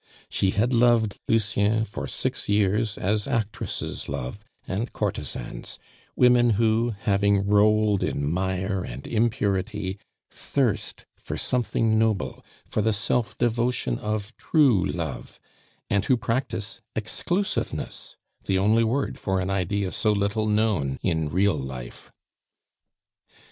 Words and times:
She 0.29 0.49
had 0.49 0.73
loved 0.73 1.19
Lucien 1.27 1.85
for 1.85 2.07
six 2.07 2.49
years 2.49 2.97
as 2.97 3.27
actresses 3.27 4.09
love 4.09 4.39
and 4.67 4.91
courtesans 4.91 5.77
women 6.15 6.49
who, 6.57 6.95
having 7.01 7.45
rolled 7.45 8.01
in 8.01 8.27
mire 8.27 8.83
and 8.83 9.05
impurity, 9.05 9.99
thirst 10.31 11.05
for 11.17 11.37
something 11.37 11.99
noble, 11.99 12.43
for 12.65 12.81
the 12.81 12.93
self 12.93 13.37
devotion 13.37 13.99
of 13.99 14.35
true 14.37 14.83
love, 14.83 15.39
and 15.87 16.03
who 16.05 16.17
practice 16.17 16.81
exclusiveness 16.95 18.17
the 18.45 18.57
only 18.57 18.83
word 18.83 19.19
for 19.19 19.39
an 19.39 19.51
idea 19.51 19.91
so 19.91 20.11
little 20.11 20.47
known 20.47 20.97
in 21.03 21.29
real 21.29 21.53
life. 21.59 22.11